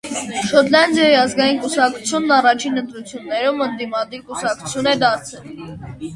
Շոտլանդիայի 0.51 1.11
ազգային 1.23 1.59
կուսակցությունն 1.65 2.33
առաջին 2.39 2.81
ընտրություններում 2.83 3.63
ընդդիմադիր 3.67 4.27
կուսակցություն 4.33 4.93
է 4.95 4.97
դարձել։ 5.07 5.55